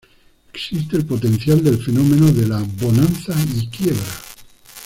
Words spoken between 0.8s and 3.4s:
el potencial del fenómeno de la "bonanza